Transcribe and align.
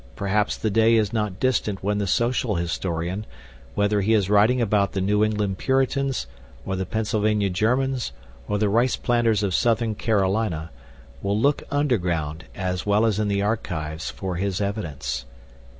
Perhaps 0.15 0.57
the 0.57 0.71
day 0.71 0.95
is 0.95 1.13
not 1.13 1.39
distant 1.39 1.83
when 1.83 1.99
the 1.99 2.07
social 2.07 2.55
historian, 2.55 3.23
whether 3.75 4.01
he 4.01 4.15
is 4.15 4.31
writing 4.31 4.59
about 4.59 4.93
the 4.93 4.99
New 4.99 5.23
England 5.23 5.59
Puritans, 5.59 6.25
or 6.65 6.75
the 6.75 6.87
Pennsylvania 6.87 7.51
Germans, 7.51 8.11
or 8.47 8.57
the 8.57 8.67
rice 8.67 8.95
planters 8.95 9.43
of 9.43 9.53
Southern 9.53 9.93
Carolina, 9.93 10.71
will 11.21 11.39
look 11.39 11.61
underground, 11.69 12.45
as 12.55 12.83
well 12.83 13.05
as 13.05 13.19
in 13.19 13.27
the 13.27 13.43
archives, 13.43 14.09
for 14.09 14.37
his 14.37 14.59
evidence." 14.59 15.27